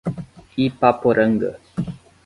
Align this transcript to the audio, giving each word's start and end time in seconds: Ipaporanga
Ipaporanga 0.65 1.49